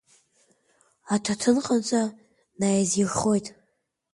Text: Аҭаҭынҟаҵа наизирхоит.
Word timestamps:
Аҭаҭынҟаҵа 1.13 2.01
наизирхоит. 2.59 3.47